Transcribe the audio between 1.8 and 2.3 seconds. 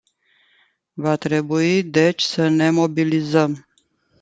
deci